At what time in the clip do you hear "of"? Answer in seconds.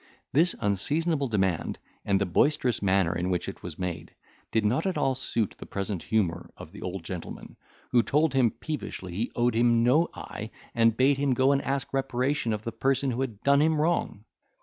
6.57-6.71, 12.51-12.63